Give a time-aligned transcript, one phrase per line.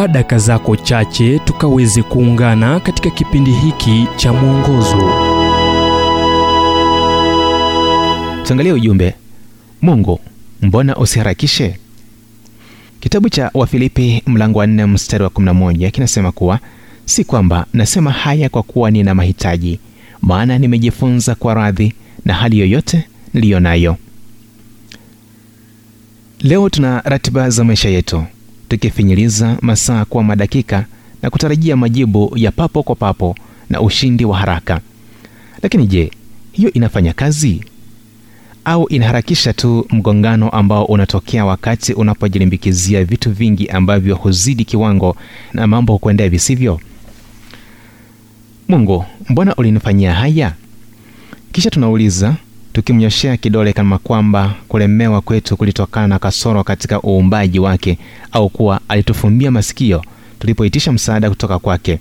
[0.00, 4.96] chukua daka zako chache tukaweze kuungana katika kipindi hiki cha mwongozo.
[8.44, 9.14] Tuangalie ujumbe
[9.82, 10.20] Mungu,
[10.62, 11.76] mbona usiharakishe?
[13.00, 16.58] Kitabu cha Wafilipi mlango wa 4 mstari wa 11 kinasema kuwa
[17.04, 19.80] si kwamba nasema haya kwa kuwa nina mahitaji,
[20.22, 21.92] maana nimejifunza kwa radhi
[22.24, 23.96] na hali yoyote niliyo nayo.
[26.40, 28.24] Leo tuna ratiba za maisha yetu,
[28.70, 30.84] tukifinyiliza masaa kwa madakika
[31.22, 33.36] na kutarajia majibu ya papo kwa papo
[33.70, 34.80] na ushindi wa haraka.
[35.62, 36.10] Lakini je,
[36.52, 37.64] hiyo inafanya kazi
[38.64, 45.16] au inaharakisha tu mgongano ambao unatokea wakati unapojilimbikizia vitu vingi ambavyo huzidi kiwango
[45.52, 46.80] na mambo kuendea visivyo?
[48.68, 50.54] Mungu, mbona ulinifanyia haya?
[51.52, 52.34] Kisha tunauliza
[52.72, 57.98] tukimnyoshea kidole kama kwamba kulemewa kwetu kulitokana na kasoro katika uumbaji wake
[58.32, 60.04] au kuwa alitufumbia masikio
[60.38, 61.98] tulipoitisha msaada kutoka kwake.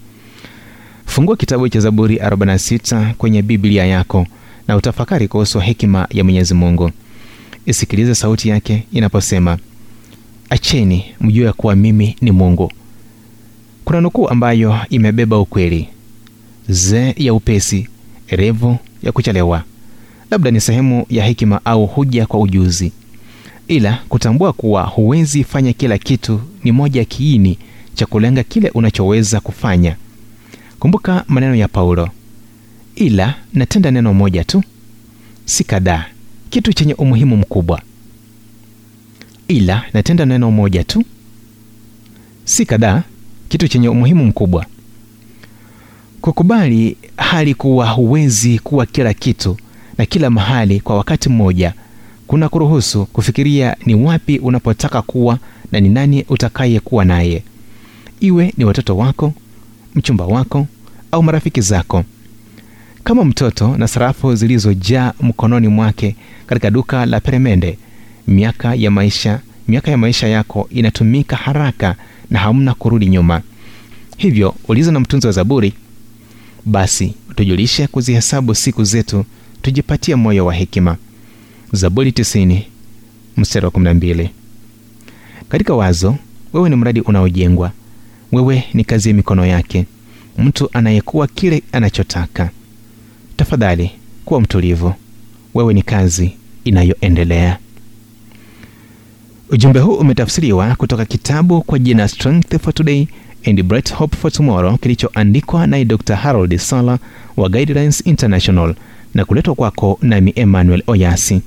[1.05, 4.27] Fungua kitabu cha Zaburi 46 kwenye Biblia yako
[4.67, 6.91] na utafakari kuhusu hekima ya Mwenyezi Mungu.
[7.65, 9.57] Isikilize sauti yake inaposema,
[10.49, 12.71] acheni mjue ya kuwa mimi ni Mungu.
[13.85, 15.87] Kuna nukuu ambayo imebeba ukweli
[16.69, 17.87] zee ya upesi,
[18.27, 19.63] revu ya kuchelewa.
[20.31, 22.91] Labda ni sehemu ya hekima au huja kwa ujuzi,
[23.67, 27.57] ila kutambua kuwa huwezi fanya kila kitu ni moja ya kiini
[27.93, 29.95] cha kulenga kile unachoweza kufanya.
[30.79, 32.09] Kumbuka maneno ya Paulo,
[32.95, 34.63] ila natenda neno moja tu,
[35.45, 36.05] si kadhaa,
[36.49, 37.81] kitu chenye umuhimu mkubwa.
[39.47, 41.03] Ila natenda neno moja tu,
[42.45, 43.03] si kadhaa,
[43.49, 44.65] kitu chenye umuhimu mkubwa.
[46.21, 49.57] Kukubali hali kuwa huwezi kuwa kila kitu
[49.99, 51.73] na kila mahali kwa wakati mmoja
[52.27, 55.39] kuna kuruhusu kufikiria ni wapi unapotaka kuwa
[55.71, 57.43] na ni nani utakayekuwa naye,
[58.19, 59.33] iwe ni watoto wako,
[59.95, 60.67] mchumba wako
[61.11, 62.03] au marafiki zako.
[63.03, 66.15] Kama mtoto na sarafu zilizojaa mkononi mwake
[66.47, 67.77] katika duka la peremende,
[68.27, 71.95] miaka ya maisha miaka ya maisha yako inatumika haraka
[72.29, 73.41] na hamna kurudi nyuma.
[74.17, 75.73] Hivyo uliza na mtunzi wa Zaburi,
[76.65, 79.25] basi utujulishe kuzihesabu siku zetu,
[79.61, 80.97] tujipatie moyo wa hekima.
[81.71, 82.61] Zaburi 90
[83.37, 84.29] mstari wa 12.
[85.49, 86.15] Katika wazo,
[86.53, 87.71] wewe ni mradi unaojengwa.
[88.31, 89.85] Wewe ni kazi ya mikono yake,
[90.37, 92.49] mtu anayekuwa kile anachotaka.
[93.37, 93.91] Tafadhali
[94.25, 94.93] kuwa mtulivu,
[95.53, 96.31] wewe ni kazi
[96.63, 97.57] inayoendelea.
[99.49, 103.07] Ujumbe huu umetafsiriwa kutoka kitabu kwa jina Strength for Today
[103.45, 106.15] and Bright Hope for Tomorrow kilichoandikwa naye Dr.
[106.15, 106.99] Harold Sala
[107.37, 108.75] wa Guidelines International
[109.13, 111.41] na kuletwa kwako nami Emmanuel Oyasi.